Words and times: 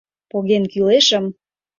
Поген 0.31 0.63
кӱлешым 0.71 1.25